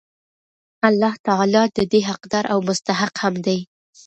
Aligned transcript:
الله 0.87 1.13
تعالی 1.27 1.63
د 1.77 1.79
دي 1.91 2.01
حقدار 2.09 2.45
او 2.53 2.59
مستحق 2.69 3.13
هم 3.23 3.35
دی 3.45 3.59